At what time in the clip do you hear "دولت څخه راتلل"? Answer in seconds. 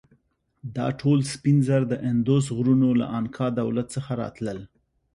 3.61-4.59